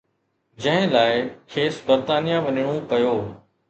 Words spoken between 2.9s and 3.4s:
پيو